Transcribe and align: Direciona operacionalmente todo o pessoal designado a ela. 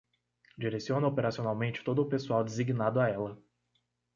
Direciona 0.57 1.05
operacionalmente 1.05 1.83
todo 1.83 2.01
o 2.01 2.09
pessoal 2.09 2.43
designado 2.43 2.99
a 2.99 3.07
ela. 3.07 3.37